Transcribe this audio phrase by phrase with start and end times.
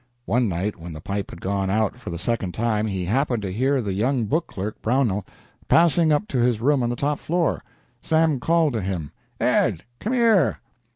[0.25, 3.53] One night, when the pipe had gone out for the second time, he happened to
[3.53, 5.27] hear the young book clerk, Brownell,
[5.67, 7.63] passing up to his room on the top floor.
[8.01, 10.59] Sam called to him: "Ed, come here!"